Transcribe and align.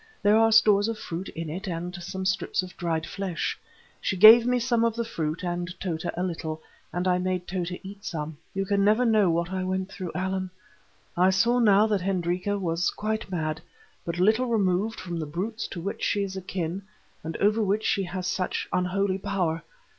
There 0.23 0.35
are 0.35 0.51
stores 0.51 0.87
of 0.87 0.97
fruit 0.97 1.29
in 1.29 1.47
it 1.47 1.67
and 1.67 1.93
some 2.01 2.25
strips 2.25 2.63
of 2.63 2.75
dried 2.75 3.05
flesh. 3.05 3.59
She 4.01 4.17
gave 4.17 4.47
me 4.47 4.57
some 4.57 4.83
of 4.83 4.95
the 4.95 5.05
fruit 5.05 5.43
and 5.43 5.71
Tota 5.79 6.11
a 6.19 6.23
little, 6.23 6.59
and 6.91 7.07
I 7.07 7.19
made 7.19 7.47
Tota 7.47 7.77
eat 7.83 8.03
some. 8.03 8.39
You 8.51 8.65
can 8.65 8.83
never 8.83 9.05
know 9.05 9.29
what 9.29 9.51
I 9.53 9.63
went 9.63 9.91
through, 9.91 10.11
Allan. 10.15 10.49
I 11.15 11.29
saw 11.29 11.59
now 11.59 11.85
that 11.85 12.01
Hendrika 12.01 12.57
was 12.57 12.89
quite 12.89 13.29
mad, 13.29 13.57
and 13.57 13.65
but 14.03 14.17
little 14.17 14.47
removed 14.47 14.99
from 14.99 15.17
the 15.19 15.27
brutes 15.27 15.67
to 15.67 15.79
which 15.81 16.01
she 16.03 16.23
is 16.23 16.35
akin, 16.35 16.81
and 17.23 17.37
over 17.37 17.61
which 17.61 17.85
she 17.85 18.01
has 18.05 18.25
such 18.25 18.67
unholy 18.73 19.19
power. 19.19 19.61